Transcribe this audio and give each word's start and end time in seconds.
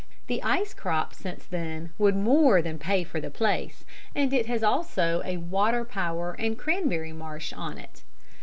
The 0.25 0.41
ice 0.41 0.73
crop 0.73 1.13
since 1.13 1.45
then 1.45 1.91
would 1.99 2.15
more 2.15 2.59
than 2.63 2.79
pay 2.79 3.03
for 3.03 3.21
the 3.21 3.29
place, 3.29 3.85
and 4.15 4.33
it 4.33 4.47
has 4.47 4.63
also 4.63 5.21
a 5.23 5.37
water 5.37 5.85
power 5.85 6.35
and 6.39 6.57
cranberry 6.57 7.13
marsh 7.13 7.53
on 7.53 7.77
it. 7.77 8.01